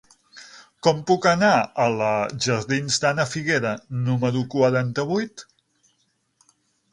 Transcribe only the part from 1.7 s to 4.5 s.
a la jardins d'Ana Figuera número